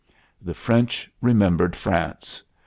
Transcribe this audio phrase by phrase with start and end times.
[0.41, 2.41] The French remembered France.